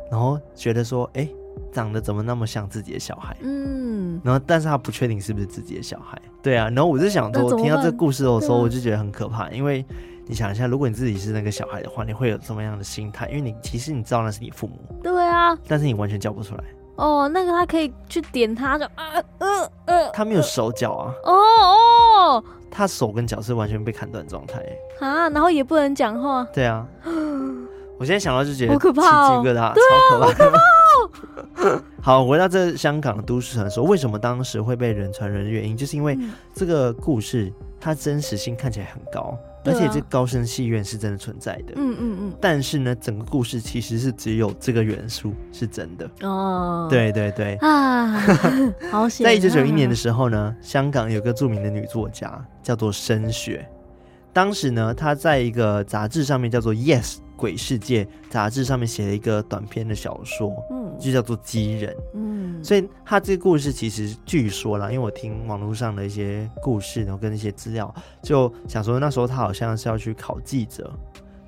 [0.08, 1.28] 然后觉得说，哎，
[1.72, 3.36] 长得怎么那么像自己的小孩？
[3.42, 9.84] 嗯，然后但是他不确定是不是自己的小孩，对啊，然后我就想说，听到这个故事的时候，我就觉得很可怕，因为。
[10.28, 13.28] 你想一下，如果你自己是那个小孩的话，你会有什么样的心态？
[13.28, 16.64] 因为你其实你知道那是你父母，对啊，但是你完全叫不出来。
[16.96, 21.14] 哦，那个他可以去点他，就啊呃呃，他没有手脚啊。
[21.24, 24.60] 哦哦，他手跟脚是完全被砍断状态。
[24.98, 26.44] 啊，然后也不能讲话。
[26.52, 26.86] 对啊，
[27.98, 30.85] 我现在想到就觉得好可怕好可怕哦。
[32.02, 36.18] 好，回到这香港的都市传说，为什么当时会被人传人的原因，就是因为
[36.54, 39.36] 这个故事它真实性看起来很高。
[39.68, 42.32] 而且这高深戏院是真的存在的，嗯嗯嗯。
[42.40, 46.86] 但是呢，整个故事其实是只有这个元素是真的哦。
[46.88, 48.06] 对对对啊，
[48.92, 49.24] 好险！
[49.24, 53.68] 在一九九一年的时候呢，香港有个著名的女作家叫做申雪，
[54.32, 62.64] 当时呢，她在一个杂志上面叫做《Yes 鬼世界》杂志上面写了一个短篇的小说，嗯，就叫做《鸡人》，嗯。
[62.64, 70.90] 所以他这个故事其实据说啦，因为我听网络上的一些故事，然后跟一些资料，就想说那时候他好像是要去考记者，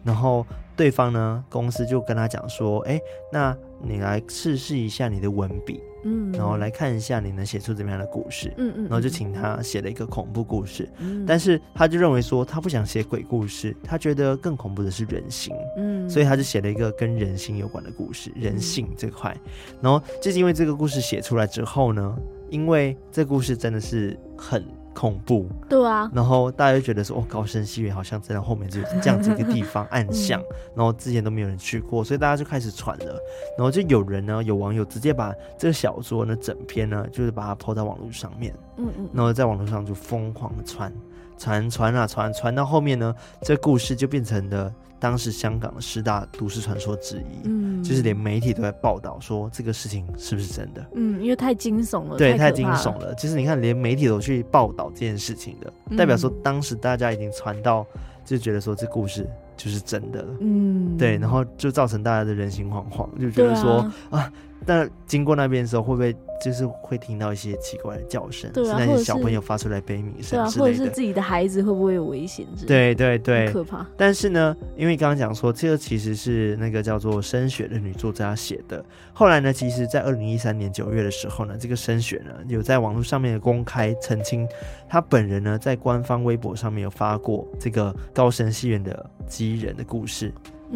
[0.04, 0.46] 然后
[0.76, 3.00] 对方呢公司就跟他讲说，哎，
[3.32, 5.80] 那你来试试一下你的文笔。
[6.04, 19.36] 嗯，然后来看一下你能写出怎么样的故事，嗯嗯，然后就请他写了一个恐怖故事，嗯，但是他就认为说他不想写鬼故事，他觉得更恐怖的是人心，嗯，所以他就写了一个跟人心有关的故事，人性这块，
[19.80, 22.16] 然后就是因为这个故事写出来之后呢，
[22.50, 24.64] 因为这故事真的是很。
[24.98, 33.16] 恐怖，对啊，然后大家就觉得说，哦，高声戏院好像真的后面就是这样子一个地方暗巷，嗯，然后之前都没有人去过，所以大家就开始传了，
[33.56, 40.92] 然后就有人呢，有网友直接把这个小说呢整篇呢，就是把它抛到网络上面，嗯嗯，然后在网络上就疯狂的传，
[41.38, 44.74] 传传啊传，传到后面呢，这故事就变成了。
[45.00, 53.14] 当时香港的十大都市传说之一，嗯，就是连媒体都在报道说这个事情是不是真的，嗯，因为太惊悚了，对，太惊悚了。
[53.14, 57.86] 其实你看，连媒体都去报道这件事情的，嗯，代表说当时大家已经传到，
[58.24, 63.78] 就觉得说这故事就是真的了，嗯，对，然后就造成大家的人心惶惶，就觉得说
[64.10, 64.32] 啊，啊，
[64.68, 66.14] 但经过那边的时候会不会？
[66.40, 72.46] 就是会听到一些奇怪的叫声，是那些小朋友发出来悲鸣声，对啊，或者是自己的孩子会不会有危险？
[72.64, 73.84] 对对对，可怕。
[73.96, 78.84] 但是呢，因为刚刚讲说这个其实是那个叫做深雪的女作家写的。
[79.12, 84.46] 后来呢，其实，在二零一三年九月的时候呢，这个深雪呢有在网络上面公开澄清，
[84.88, 90.32] 她本人呢在官方微博上面有发过这个高神戏院的机人的故事。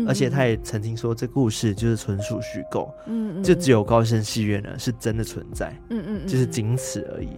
[0.07, 7.29] 而且他也曾经说，这故事就是纯属虚构，嗯，嗯，就只有高深戏院呢是真的存在，嗯嗯，就是仅此而已。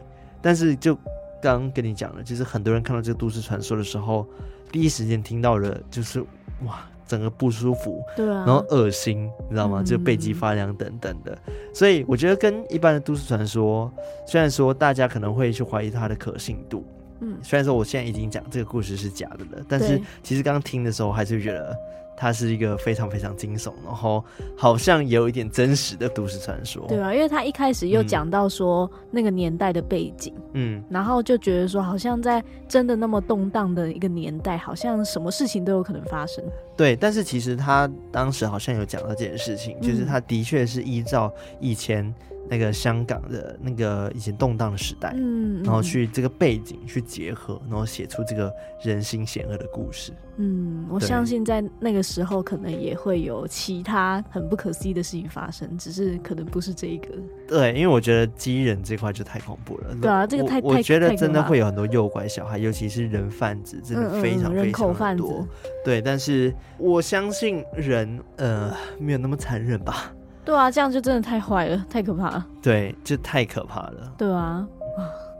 [0.40, 0.94] 但是就
[1.42, 4.24] 刚刚跟你讲了，就是很多人看到这个都市传说的时候，
[4.70, 6.20] 第一时间听到的就是
[6.64, 9.82] 哇，整个不舒服，对啊，然后恶心，你知道吗？
[9.82, 11.36] 就背脊发凉等等的。
[11.72, 13.92] 所以我觉得跟一般的都市传说，
[14.26, 16.86] 虽然说大家可能会去怀疑它的可信度，
[17.20, 21.76] 嗯，虽然说我现在已经讲这个故事是假的了，但是其实刚刚听的时候还是觉得。
[22.16, 24.24] 它是一个非常非常惊悚，然后
[24.56, 26.84] 好像有一点真实的都市传说。
[26.86, 36.44] 对啊，因为他一开始又讲到说那个年代的背景，嗯，然后就觉得说好像在真的那么动荡的一个年代，好像什么事情都有可能发生。
[36.76, 42.14] 对，但是其实他当时好像有讲到这件事情，就是他的确是依照以前。
[42.48, 48.52] 那个香港的那个以前动荡的时代，嗯，然后去这个背景去结合，然后写出这个
[48.82, 50.12] 人心险恶的故事。
[50.36, 57.08] 嗯，我相信在那个时候可能也会有其他很不可思议的事情发生，只是可能不是这一个。
[57.46, 59.94] 对，因为我觉得机人这块就太恐怖了。
[60.02, 65.38] 对啊，这个太我，我觉得真的会有很多诱拐小孩，尤其是人贩子，真的非常非常的多。
[65.40, 70.12] 嗯嗯，对，但是我相信人呃没有那么残忍吧。
[70.44, 72.46] 对啊，这样就真的太坏了，太可怕了。
[72.62, 74.12] 对，就太可怕了。
[74.18, 74.66] 对啊。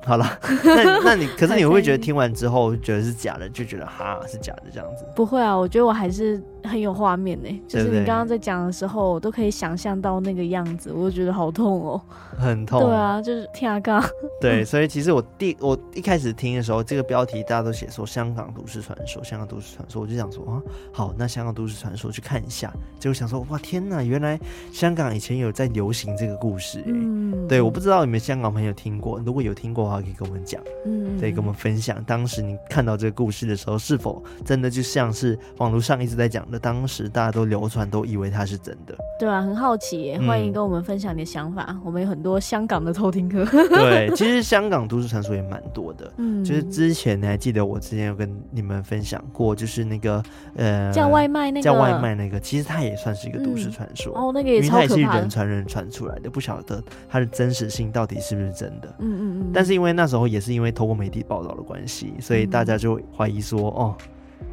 [0.06, 0.26] 好了，
[0.62, 5.06] 那那你可是你会不会觉得听完之后觉得是假的，就觉得哈是假的这样子？
[5.16, 7.48] 不会啊，我觉得我还是很有画面呢。
[7.66, 12.00] 就是你刚刚在讲的时候，我都可以想象到那个样子，我就觉得好痛哦，
[12.38, 12.80] 很痛。
[12.80, 14.00] 对啊，就是天啊刚。
[14.40, 24.38] 对，所以其实我第我一开始听的时候，这个标题大家都写说香港都市传说，香港都市传说，我就想说啊，好，那香港都市传说去看一下，结果想说哇天哪，原来
[24.72, 26.82] 香港以前有在流行这个故事。
[26.86, 30.04] 嗯，对，我不知道有没有香港朋友听过，如果有听过的话。
[30.04, 38.96] 可以跟我们讲，嗯，可以跟我们分享，当时你看到这个故事的时候，是否真的就像是网络上一直在讲的，当时大家都流传，都以为它是真的？
[39.20, 41.66] 对啊，很好奇耶，欢迎跟我们分享你的想法。
[41.68, 46.12] 嗯、我们有很多香港的偷听客， 对，其实香港都市传说也蛮多的。
[46.16, 50.20] 嗯，就是之前你还记得我之前有跟你们分享过，就是那个
[50.56, 58.92] 呃叫外卖那个叫外卖那个，其实它也算是一个都市传说、嗯、哦，那个也超可怕，因为它也是人传人传出来的，不晓得它的真实性到底是不是真的。
[58.98, 63.94] 嗯嗯嗯，但是因为因为那时候也是因为透过媒体报道的关系，所以大家就怀疑说，哦，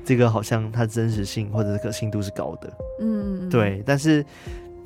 [0.03, 2.71] 这个好像它真实性或者是可信度是高的。
[2.99, 3.83] 嗯，对。
[3.85, 4.25] 但是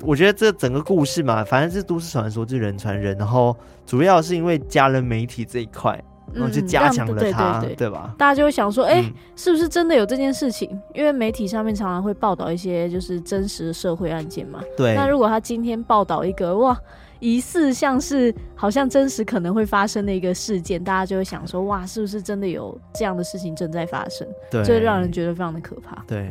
[0.02, 3.56] 我觉得这整个故事嘛，反正是都市传说，就是人传人，然后
[3.86, 8.14] 主要是因为加了媒体这一块，然后就加强了它，对，对，对，对吧？
[8.18, 10.68] 大家就会想说，哎、欸嗯，是不是真的有这件事情？
[10.94, 14.60] 因为媒体上面常常会报道一些就是真实的社会案件嘛。
[14.76, 14.94] 对。
[14.94, 16.78] 那如果他今天报道一个，哇！
[17.20, 24.26] 疑似像是好像真实可能会发生的一个事件，大家就会想说，哇，是不是真的有这样的事情正在发生？
[24.50, 26.04] 对，就让人觉得非常的可怕。
[26.06, 26.30] 对，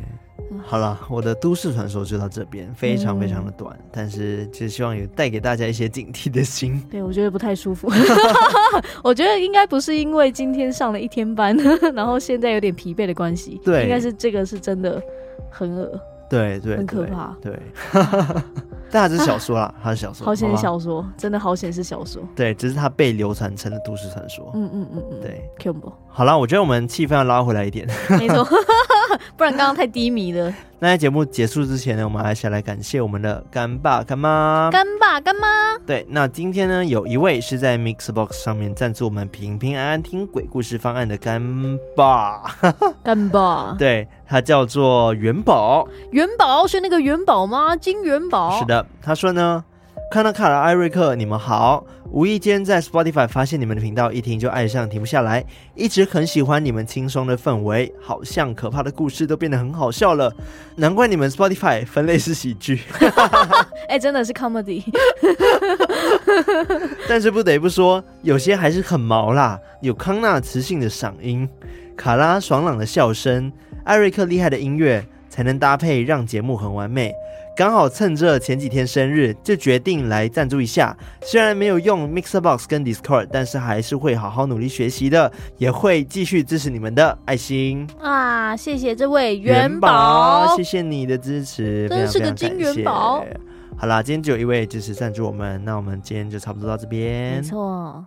[0.63, 6.81] 好了，我的都市传说就到这边，非常非常的短，嗯、但是就希望有带给大家一些警惕的心。
[6.91, 7.89] 对，我觉得不太舒服，
[9.03, 11.55] 我觉得应该不是因为今天上了一天班，
[11.95, 15.01] 然后现在有点疲惫的关系，对，应该是这个是真的
[15.49, 17.59] 很恶，对对，很可怕，对。
[18.91, 20.23] 但它是小说啦，它是小说。
[20.27, 22.21] 好险是小说，真的好险是小说。
[22.35, 24.49] 对，只是它被流传成了都市传说。
[24.53, 25.49] 嗯嗯嗯嗯，对。
[26.07, 27.85] 好了，我觉得我们气氛要拉回来一点。
[28.11, 28.43] 没错，
[29.37, 30.53] 不然刚刚太低迷了。
[30.79, 34.69] 那在节目结束之前呢，我们还是来感谢我们的干爸干妈。
[34.71, 35.77] 干爸干妈。
[35.85, 41.41] 对，那今天呢，有一位是在 Mixbox 上面赞助我们平平安安听鬼故事方案的干
[41.95, 42.43] 爸。
[43.03, 43.75] 干爸。
[43.79, 45.87] 对，他叫做元宝。
[46.11, 47.75] 元宝是那个元宝吗？
[47.75, 48.59] 金元宝。
[48.59, 49.63] 是的，他说呢。
[50.15, 51.85] 康纳、卡拉、艾瑞克，你们好！
[52.09, 55.43] 无意间在 Spotify 发现你们的频道，一听就爱上，停不下来。
[55.75, 60.33] 一直很喜欢你们轻松的氛围，好像可怕的故事都变得很好笑了。
[60.77, 62.79] 难怪你们 Spotify 分类是喜剧。
[63.89, 64.85] 哎、欸，真的是 comedy。
[67.09, 69.59] 但是不得不说，有些还是很毛啦。
[69.81, 71.45] 有康纳磁性的嗓音，
[71.97, 73.51] 卡拉爽朗的笑声，
[73.83, 77.13] 艾瑞克厉害的音乐，才能搭配让节目很完美。
[77.55, 80.95] 刚好趁着前几天生日，就决定来赞助一下。
[81.21, 88.57] 虽然没有用 Mixerbox 跟 Discord，但是还是会好好努力学习的，也会继续支持你们的爱心啊！
[88.57, 93.25] 谢谢这位元宝，谢谢你的支持，真是个金元宝。
[93.77, 97.37] 好啦，今天只有一位支持赞助我们，那我们今天就差不多到这边。
[97.37, 98.05] 没错。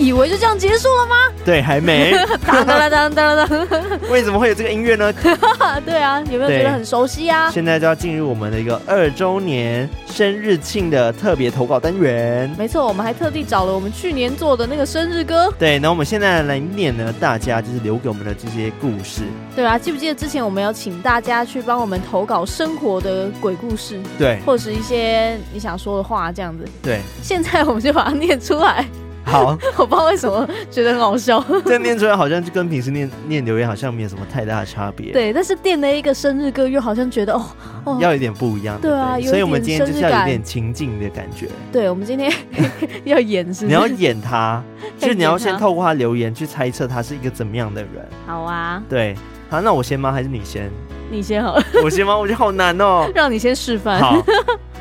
[0.00, 1.14] 以为就这样结束了吗？
[1.44, 2.12] 对，还没。
[2.46, 3.70] 当当当当当。
[4.10, 5.12] 为什么会有这个音乐呢？
[5.84, 7.50] 对啊，有没有觉得很熟悉啊？
[7.50, 12.50] 现在就要进入我们的一个二周年生日庆的特别投稿单元。
[12.58, 15.52] 没错，我们还特地找了我们去年做的那个生日歌。
[15.58, 19.24] 对，那我们现在来念呢，大家就是留给我们的这些故事。
[19.54, 24.00] 对啊，记不记得之前我们有请大家去帮我们投稿生活的鬼故事？
[24.18, 26.64] 对，或者是一些你想说的话这样子。
[26.82, 28.86] 对，现在我们就把它念出来。
[29.24, 31.44] 好， 我不知道为什么觉得很好笑。
[31.64, 35.12] 这样念出来好像就跟平时念念留言好像没有什么太大的差别。
[35.12, 37.46] 对，但是垫了一个生日歌，又好像觉得哦，
[37.84, 38.78] 哦要有点不一样。
[38.80, 41.48] 对啊，所以我们今天就是要有点情境的感觉。
[41.70, 42.32] 对，我们今天
[43.04, 43.66] 要演是，是。
[43.66, 44.62] 你要演他，
[44.98, 48.08] 就是你要先透过他留言去猜测他是一个怎么样的人。
[48.26, 48.82] 好啊。
[48.88, 49.14] 对，
[49.48, 50.10] 好，那我先吗？
[50.10, 50.70] 还是你先？
[51.10, 51.64] 你先好了。
[51.84, 52.16] 我先吗？
[52.16, 53.08] 我觉得好难哦。
[53.14, 54.00] 让你先示范。
[54.00, 54.22] 好。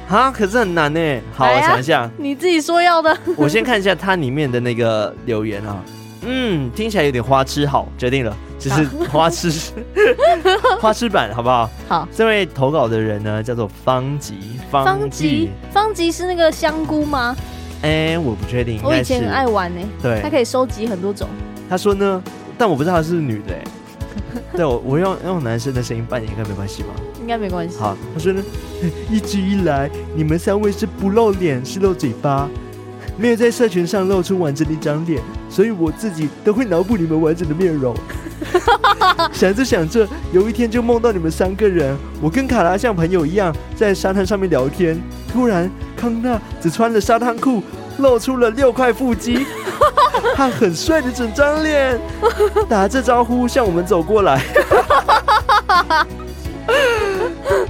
[0.09, 0.99] 啊，可是很难呢。
[1.35, 2.09] 好，我想一下。
[2.17, 3.15] 你自己说要的。
[3.37, 5.77] 我先看一下它里面的那个留言啊。
[6.25, 7.65] 嗯，听起来有点花痴。
[7.65, 9.51] 好，决定了，只是花痴，
[10.81, 11.69] 花痴版，好不好？
[11.87, 12.07] 好。
[12.11, 14.59] 这位投稿的人呢，叫做方吉。
[14.71, 17.35] 方吉，方吉是那个香菇吗？
[17.83, 18.81] 哎，我不确定。
[18.83, 19.81] 我以前很爱玩呢。
[20.01, 20.19] 对。
[20.21, 21.29] 它可以收集很多种。
[21.69, 22.21] 他说呢，
[22.57, 23.53] 但我不知道他是女的。
[24.57, 26.89] 对，我我用用男生的声音扮演应该没关系吧？
[27.29, 27.77] 应该没关系。
[27.77, 28.41] 好，他说呢，
[29.07, 32.49] 一直以来你们三位是不露脸，是露嘴巴，
[33.17, 37.95] 没有在社群上露出完整的一张脸，所以我自己都会脑补你们完整的面容。
[39.31, 44.99] 想着想着，有一天就梦到你们三个人，我跟卡拉像朋友一样在沙滩上面聊天，
[45.31, 47.61] 突然康纳只穿了沙滩裤，
[47.99, 49.45] 露出了六块腹肌。
[50.33, 51.99] 他很帅的整张脸，
[52.67, 54.43] 打着招呼向我们走过来，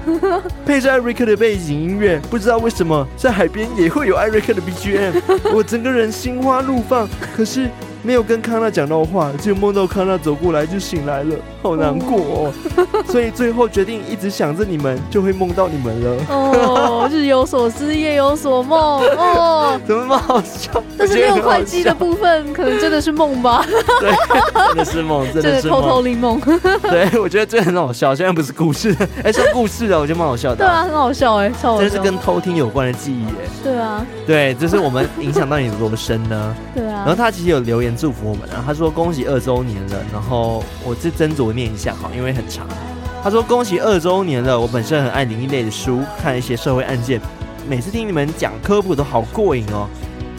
[0.66, 5.22] 配着艾瑞克的背景音乐，不知道为什么在海边也会有艾瑞克的 BGM，
[5.54, 7.08] 我整个人心花怒放。
[7.36, 7.70] 可是。
[8.02, 12.54] 没有跟康纳讲到话，就梦到康纳走过来就醒来了，好难过哦。
[13.08, 16.24] 所以最后决定一直想着你们，就会梦到你们了。
[16.30, 19.02] 哦，日有所思，夜有所梦。
[19.18, 20.82] 哦， 怎么那么好笑？
[20.98, 23.64] 但是六块肌的部分，可能真的是梦吧？
[24.00, 24.12] 对，
[24.70, 26.40] 真的是梦，真的是偷偷灵梦。
[26.84, 28.16] 对，我觉得这很好笑。
[28.16, 30.56] 虽然不是故事，哎，是故事的，我觉得蛮好笑的。
[30.58, 31.84] 对啊，很好笑哎，超好笑。
[31.84, 33.50] 这是跟偷听有关的记忆哎。
[33.64, 34.06] 对啊。
[34.26, 36.56] 对，这是我们影响到你多深呢？
[36.74, 37.04] 对啊。
[37.06, 37.90] 然后他其实有留言。
[38.00, 38.64] 祝福我们啊！
[38.66, 42.66] 他说恭喜二周年了，然后我这斟酌念一下哈，因为很长。
[43.24, 47.20] 他说恭喜二周年了，我本身很爱灵异类的书，看一些社会案件，
[47.68, 49.88] 每次听你们讲科普都好过瘾哦。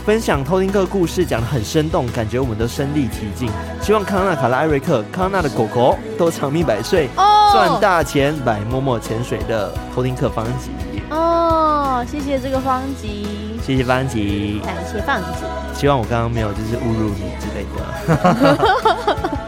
[0.06, 3.50] 分享偷听课故事讲得很生动，感觉我们都身历其境。
[3.82, 7.80] 希望康纳、卡拉、艾瑞克、康纳的狗狗都长命百岁，赚、oh!
[7.80, 10.70] 大钱，买默默潜水的偷听课方吉。
[11.10, 15.44] 哦，oh, 谢谢这个方吉，谢谢方吉，感谢方吉。
[15.78, 19.39] 希望我刚刚没有就是侮辱你之类的。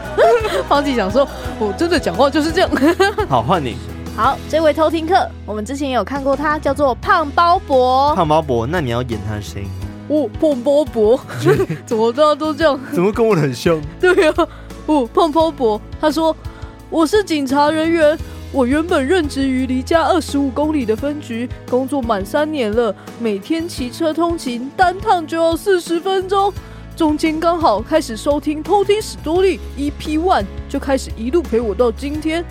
[0.63, 1.27] 方吉想说，
[1.59, 2.69] 我真的讲话就是这样。
[3.29, 3.75] 好，换你。
[4.15, 8.13] 好，这位偷听客，我们之前有看过他，叫做胖包伯。
[8.15, 9.67] 胖包伯，那你要演他的声音。
[10.07, 11.19] 哦，胖包伯，
[11.85, 12.79] 怎么大家都这样？
[12.91, 13.81] 怎么跟我很像？
[13.99, 14.47] 对呀、啊，
[14.85, 16.35] 哦，胖包伯，他说
[16.89, 18.17] 我是警察人员，
[18.51, 26.53] 我原本任职于离家二十五公里的分局，工作满三年了，每天骑车通勤，单趟就要四十分钟，
[26.95, 32.45] 中间刚好开始收听偷听史多利 EP One，就开始一路陪我到今天。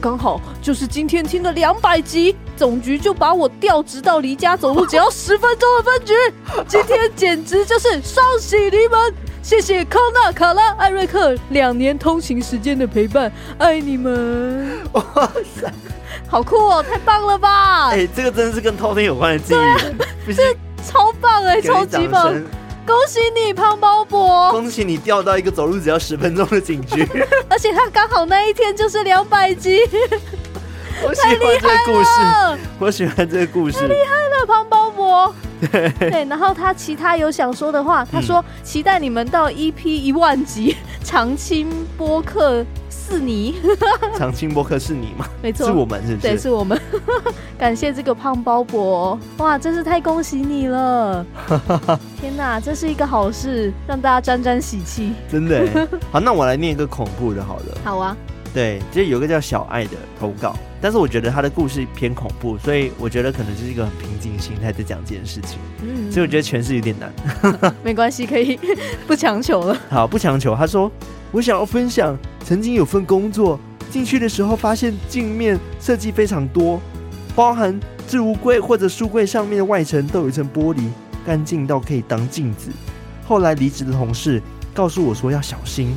[0.00, 6.12] 刚好就是今天听了两百集，总局就把我调职到离家走路只要十分钟的分局。
[6.68, 9.14] 今天简直就是双喜临门！
[9.42, 14.80] 谢谢康纳、卡拉、艾瑞克两年通勤时间的陪伴，爱你们！
[14.92, 15.02] 哇
[15.58, 15.72] 塞，
[16.26, 17.88] 好酷哦，太棒了吧！
[17.88, 19.54] 哎、欸，这个真的是跟偷听有关的记
[20.26, 22.34] 忆， 这超棒哎，超级棒！
[22.86, 24.50] 恭喜你，胖包伯！
[24.50, 27.06] 恭喜你调到一个走路只要十分钟的警局，
[27.48, 29.80] 而且他刚好那一天就是两百集。
[31.02, 32.10] 我喜欢这个故事，
[32.78, 35.34] 我喜欢这个故事，太厉害了，胖包伯。
[35.72, 42.64] 对对，然后他其他有想说的话，他说期待你们到 EP 一万集，常青播客。
[43.06, 43.56] 是你，
[44.16, 45.26] 长青博客是你吗？
[45.42, 46.28] 没错，是我们，是不是？
[46.28, 46.80] 对，是我们。
[47.58, 51.24] 感谢这个胖包伯，哇，真是太恭喜你了！
[52.20, 55.12] 天哪，这是一个好事，让大家沾沾喜气。
[55.30, 57.78] 真的，好，那我来念一个恐怖的，好了。
[57.84, 58.16] 好啊。
[58.52, 65.58] 对，就有个叫小爱的投稿，但是我觉得他的故事偏恐怖，所以我觉得可能就是一个很平静心态在讲这件事情。
[65.82, 67.74] 嗯，所以我觉得诠释有点难。
[67.82, 68.58] 没关系，可以
[69.06, 69.76] 不强求了。
[69.90, 70.54] 好，不强求。
[70.54, 70.90] 他说。
[71.34, 73.58] 我想要分享，曾经有份工作，
[73.90, 76.80] 进去的时候发现镜面设计非常多，
[77.34, 77.76] 包含
[78.06, 80.84] 置物柜或者书柜上面的外层都有一层玻璃，
[81.26, 82.70] 干净到可以当镜子。
[83.26, 84.40] 后来离职的同事
[84.72, 85.92] 告诉我说要小心，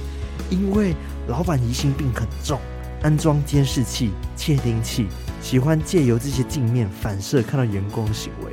[0.50, 0.96] 因为
[1.28, 2.60] 老板疑心病很重，
[3.04, 5.06] 安装监视器、窃听器，
[5.40, 8.52] 喜欢借由这些镜面反射看到员工的行为。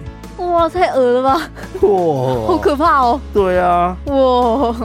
[0.54, 1.50] 哇，太恶了吧！
[1.82, 3.20] 哇，好可怕哦！
[3.32, 4.14] 对啊，哇，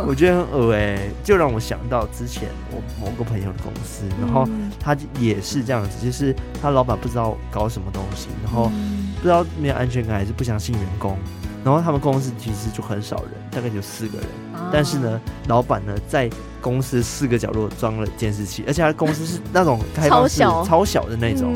[0.08, 4.48] 我觉得很恶哎，就让我想到之前我某个朋友的公司，然后
[4.80, 8.72] 他也是这样子，就是他老板不知道搞什么东西，然后
[9.18, 11.16] 不知道没有安全感还是不相信员工，
[11.64, 14.28] 然后他们公司其实就很少人，大概就四个人，
[14.72, 16.30] 但是呢，老板呢在
[16.62, 21.00] 公司四个角落装了监视器，而且他公司是那种开放式超小。
[21.10, 21.54] 的那种。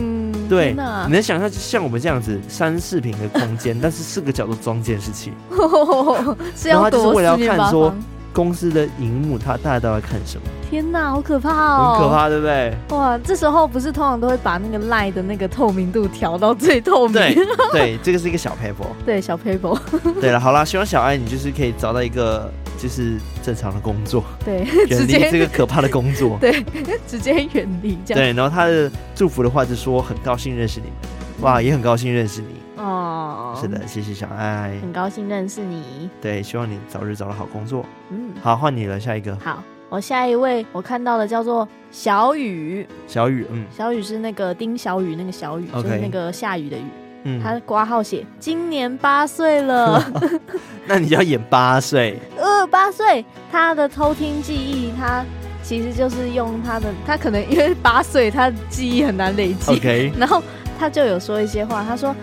[0.49, 0.71] 对，
[1.07, 5.31] 你能想象像我们这样子三四平的空间，但是四个角落装监视器，
[6.65, 7.93] 然后他就是为了要看说
[8.33, 10.43] 公司的荧幕，他大家都在看什么？
[10.69, 11.93] 天哪，好可怕哦！
[11.93, 12.73] 很可怕，对不对？
[12.89, 17.13] 哇，这时候不是通常都会把那个 LINE 的那个透明度调到最透明？
[17.13, 17.35] 对，
[17.71, 18.87] 对，这个是一个小 paper。
[19.05, 19.79] 对，小 paper。
[20.19, 26.65] 对了，好啦，希望小爱你就是可以找到一个就是正常的工作， 对，远离这个可怕的工作，对，
[27.07, 28.23] 直接远离这样。
[28.23, 30.95] 对，然后他的祝福的话就说很高兴认识你们，
[31.41, 32.47] 哇，也很高兴认识你
[32.77, 33.57] 哦。
[33.59, 36.09] 是的，谢谢小爱，很高兴认识你。
[36.21, 37.85] 对，希望你早日找到好工作。
[38.09, 39.35] 嗯，好，换你了，下一个。
[39.43, 39.63] 好。
[39.89, 45.83] 我下一位，我看到的叫做小雨，小雨，嗯，小雨是那个丁小雨，那个小雨，Okay.
[45.83, 46.83] 就是那个下雨的雨，
[47.25, 50.03] 嗯，他挂号写今年八岁了，
[50.87, 55.23] 那你要演八岁， 呃，八岁，他的偷听记忆，他
[55.61, 60.41] 其实就是用他的，他可能因为八岁，他记忆很难累积，OK，然后
[60.79, 62.15] 他就有说一些话，他说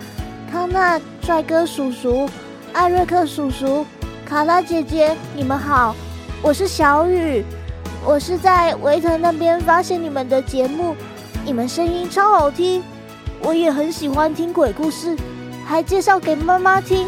[0.51, 2.29] 康纳帅哥叔叔、
[2.73, 3.85] 艾瑞克叔叔、
[4.25, 5.95] 卡拉姐姐，你们好，
[6.41, 7.41] 我是小雨。
[8.03, 10.93] 我是在维腾那边发现你们的节目，
[11.45, 12.83] 你们声音超好听，
[13.41, 15.15] 我也很喜欢听鬼故事，
[15.65, 17.07] 还介绍给妈妈听，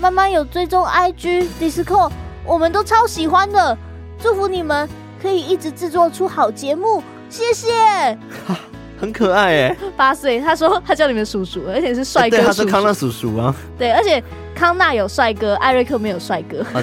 [0.00, 2.10] 妈妈有追踪 IG、Discord，
[2.44, 3.78] 我们都超喜欢的，
[4.18, 4.88] 祝福你们
[5.22, 7.68] 可以一直制作出好节目，谢谢。
[9.00, 14.22] 很可爱哎，八岁，他说他叫你们叔叔，而且是帅哥叔叔，欸、他是康纳叔叔啊，对，而且。
[14.52, 16.62] 康纳有帅哥，艾瑞克没有帅哥。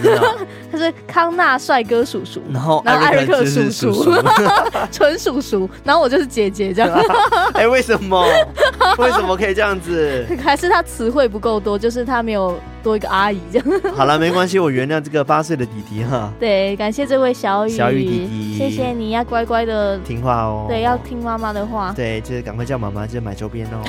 [0.72, 4.12] 他是康纳帅哥叔叔，然后然后艾瑞克叔叔，
[4.92, 6.92] 纯叔叔，然后我就是姐姐这样。
[7.54, 8.26] 哎、欸，为什么？
[8.98, 10.26] 为什么可以这样子？
[10.44, 13.82] 还是他词汇不够多，就是他没有多一个阿姨这样。
[13.94, 16.34] 好了，没关系，我原谅这个八岁的弟弟哈。
[16.40, 20.66] 对，感谢这位小雨，小雨弟弟，谢谢你要乖乖的听话哦。
[20.68, 21.94] 对，要听妈妈的话。
[21.96, 23.82] 对，就是赶快叫妈妈，就买周边哦。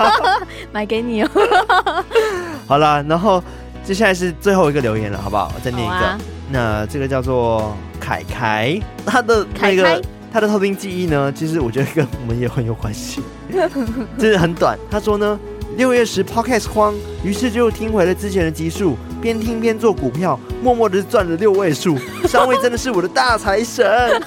[0.72, 1.30] 买给你哦。
[2.66, 3.42] 好了，然后。
[3.84, 5.52] 接下来是最后一个留言了，好不好？
[5.54, 5.94] 我再念一个。
[5.94, 10.02] 啊、那这个叫做凯凯，他的那个
[10.32, 13.20] 他的偷听记忆呢，其实我觉得跟我们也很有关系，
[14.16, 14.78] 就是很短。
[14.90, 15.38] 他说呢，
[15.76, 16.94] 六月时 Podcast 慌，
[17.24, 21.98] 于是就听回了之前的集数，边听边做股票，默默的赚了六位数。
[22.26, 23.84] 三位真的是我的大财神。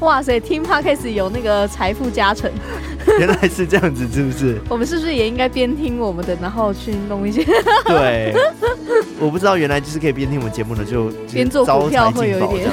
[0.00, 2.50] 哇塞，听 Podcast 有那个财富加成。
[3.18, 4.58] 原来是这样子，是不是？
[4.68, 7.44] 我们是不是也应该边听我们的，然后去弄一些？
[7.84, 8.34] 对，
[9.18, 12.70] 我不知道原来就是可以边听我们节目的，就边做股票会有一点。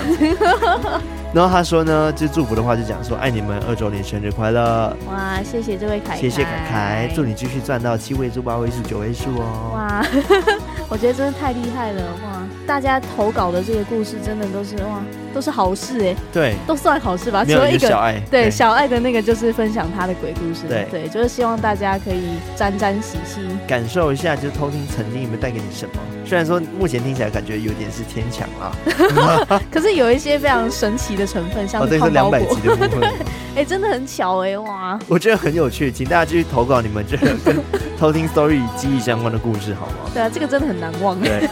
[1.34, 4.96] 然后他说呢，就祝福的话就讲说，爱你们二周年生日快乐！
[5.08, 9.72] 哇，谢谢这位凯凯，谢谢凯凯，祝你继续赚到七位数、八位数、九位数哦！
[9.74, 10.06] 哇，
[10.88, 12.44] 我觉得真的太厉害了哇！
[12.68, 15.02] 大家投稿的这个故事真的都是哇。
[15.34, 17.44] 都是好事哎，对，都算好事吧。
[17.44, 25.96] 除了一个小爱，对小爱的那个就是分享他的鬼故事，对对，就是希望大家可以沾沾喜气，感受一下，就是偷听曾经有没有带给你什么。
[26.26, 33.14] 虽然说目前听起来感觉有点是牵强啊， 可是有一些非常神奇的成分，像两百集的部分，
[33.56, 37.60] 哎，真的很巧哎，哇，我觉得很有趣，请大家继续投稿你们这个跟
[38.00, 40.10] 偷听 story 记忆相关的故事好吗？
[40.14, 41.20] 对啊，这个真的很难忘。
[41.20, 41.48] 对，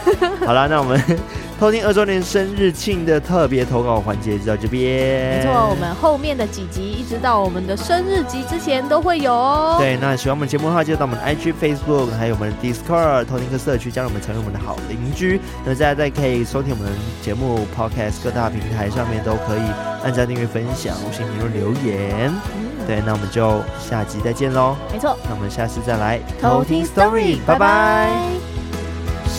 [0.46, 1.00] 好了，那我们。
[1.62, 5.38] 偷听二周年生日庆的特别投稿环节就到这边。
[5.38, 9.76] 没错，我们后面的几集一直到我们的生日集之前都会有哦。
[9.78, 15.40] 对，那喜欢我们节目的话，就到我们的 IG、Facebook，还有我们的 Discord 偷听客社区，加入我们成为我们的好邻居。
[15.64, 19.62] 那大家在可以收听我们的节目 Podcast 各大平台上面都可以
[20.02, 22.28] 按赞、订阅、分享、五星评论、留言。
[22.56, 24.74] 嗯、对，那我们就下集再见喽。
[24.92, 28.51] 没错，那我们下次再来偷听 Story，拜拜。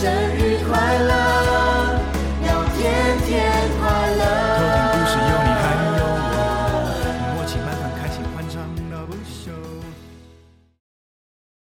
[0.00, 2.00] 生日快乐
[2.44, 4.53] 要天天快乐。